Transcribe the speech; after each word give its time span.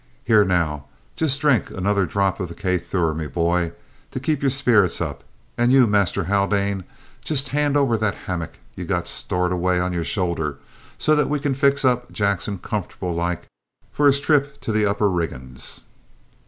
"Here, 0.23 0.43
now, 0.43 0.85
just 1.15 1.39
dhrink 1.43 1.69
another 1.69 2.07
drop 2.07 2.39
of 2.39 2.49
the 2.49 2.55
craythur, 2.55 3.15
me 3.15 3.27
bhoy, 3.27 3.71
to 4.09 4.19
kape 4.19 4.41
yer 4.41 4.49
spirits 4.49 4.99
up, 4.99 5.23
and 5.59 5.71
you, 5.71 5.85
Master 5.85 6.23
Haldane, 6.23 6.85
jist 7.23 7.49
hand 7.49 7.77
over 7.77 7.95
that 7.97 8.15
hammock 8.25 8.57
ye've 8.75 8.87
got 8.87 9.07
storved 9.07 9.53
away 9.53 9.79
on 9.79 9.93
ye 9.93 9.99
shulder, 10.03 10.55
so 10.97 11.13
that 11.13 11.29
we 11.29 11.39
can 11.39 11.53
fix 11.53 11.85
up 11.85 12.11
Jackson 12.11 12.57
comfortable 12.57 13.13
like 13.13 13.43
for 13.91 14.07
his 14.07 14.19
trip 14.19 14.59
to 14.61 14.71
the 14.71 14.87
upper 14.87 15.07
reggins!" 15.07 15.83